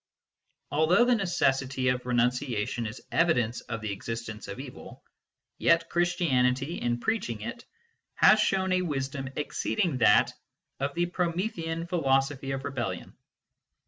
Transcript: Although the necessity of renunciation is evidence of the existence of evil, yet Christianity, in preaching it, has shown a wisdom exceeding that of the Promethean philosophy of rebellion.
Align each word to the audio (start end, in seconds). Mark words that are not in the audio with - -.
Although 0.71 1.05
the 1.05 1.13
necessity 1.13 1.89
of 1.89 2.07
renunciation 2.07 2.87
is 2.87 3.03
evidence 3.11 3.61
of 3.61 3.81
the 3.81 3.91
existence 3.91 4.47
of 4.47 4.59
evil, 4.59 5.03
yet 5.59 5.91
Christianity, 5.91 6.81
in 6.81 6.99
preaching 6.99 7.41
it, 7.41 7.65
has 8.15 8.39
shown 8.39 8.71
a 8.71 8.81
wisdom 8.81 9.29
exceeding 9.35 9.99
that 9.99 10.33
of 10.79 10.95
the 10.95 11.05
Promethean 11.05 11.85
philosophy 11.85 12.49
of 12.49 12.65
rebellion. 12.65 13.15